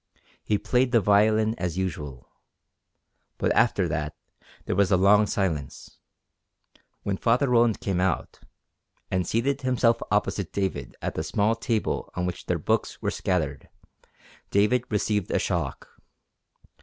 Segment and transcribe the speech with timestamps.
[0.43, 2.27] He played the violin as usual.
[3.37, 4.15] But after that
[4.65, 5.99] there was a long silence.
[7.03, 8.39] When Father Roland came out,
[9.11, 13.69] and seated himself opposite David at the small table on which their books were scattered,
[14.49, 15.87] David received a shock.